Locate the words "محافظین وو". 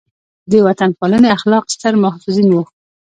2.03-2.63